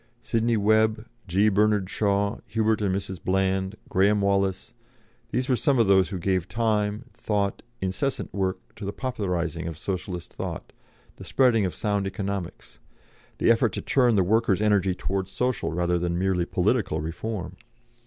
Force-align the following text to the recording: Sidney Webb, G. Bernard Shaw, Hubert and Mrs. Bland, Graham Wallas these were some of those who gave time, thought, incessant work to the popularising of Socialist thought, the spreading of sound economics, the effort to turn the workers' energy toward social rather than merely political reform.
Sidney 0.19 0.57
Webb, 0.57 1.05
G. 1.27 1.47
Bernard 1.49 1.87
Shaw, 1.87 2.39
Hubert 2.47 2.81
and 2.81 2.95
Mrs. 2.95 3.23
Bland, 3.23 3.75
Graham 3.87 4.19
Wallas 4.19 4.73
these 5.29 5.47
were 5.47 5.55
some 5.55 5.77
of 5.77 5.85
those 5.85 6.09
who 6.09 6.17
gave 6.17 6.47
time, 6.47 7.05
thought, 7.13 7.61
incessant 7.81 8.33
work 8.33 8.73
to 8.77 8.83
the 8.83 8.93
popularising 8.93 9.67
of 9.67 9.77
Socialist 9.77 10.33
thought, 10.33 10.73
the 11.17 11.23
spreading 11.23 11.65
of 11.65 11.75
sound 11.75 12.07
economics, 12.07 12.79
the 13.37 13.51
effort 13.51 13.73
to 13.73 13.81
turn 13.83 14.15
the 14.15 14.23
workers' 14.23 14.59
energy 14.59 14.95
toward 14.95 15.27
social 15.27 15.71
rather 15.71 15.99
than 15.99 16.17
merely 16.17 16.45
political 16.45 16.99
reform. 16.99 17.55